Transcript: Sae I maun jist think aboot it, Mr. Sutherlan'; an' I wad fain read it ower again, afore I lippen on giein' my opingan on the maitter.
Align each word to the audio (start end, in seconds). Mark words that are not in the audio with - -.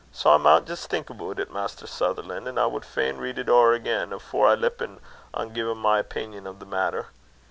Sae 0.11 0.31
I 0.31 0.37
maun 0.37 0.65
jist 0.65 0.89
think 0.89 1.11
aboot 1.11 1.37
it, 1.37 1.51
Mr. 1.53 1.87
Sutherlan'; 1.87 2.47
an' 2.47 2.57
I 2.57 2.65
wad 2.65 2.83
fain 2.83 3.17
read 3.19 3.37
it 3.37 3.47
ower 3.49 3.73
again, 3.73 4.11
afore 4.11 4.47
I 4.47 4.55
lippen 4.55 4.99
on 5.31 5.53
giein' 5.53 5.77
my 5.77 6.01
opingan 6.01 6.47
on 6.47 6.57
the 6.57 6.65
maitter. 6.65 7.09